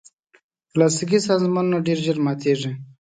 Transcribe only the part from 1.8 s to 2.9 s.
ډېر ژر ماتیږي.